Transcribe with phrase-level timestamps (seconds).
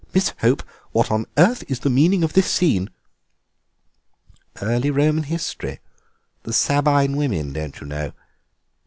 [0.15, 0.63] Miss Hope,
[0.93, 2.89] what on earth is the meaning of this scene?"
[4.59, 5.79] "Early Roman history;
[6.41, 8.11] the Sabine Women, don't you know?